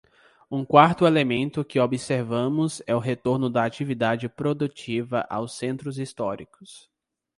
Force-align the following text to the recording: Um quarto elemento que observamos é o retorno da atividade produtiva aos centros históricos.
Um 0.49 0.65
quarto 0.65 1.05
elemento 1.05 1.63
que 1.63 1.79
observamos 1.79 2.81
é 2.87 2.95
o 2.95 2.99
retorno 2.99 3.51
da 3.51 3.63
atividade 3.63 4.27
produtiva 4.27 5.27
aos 5.29 5.55
centros 5.55 5.99
históricos. 5.99 6.89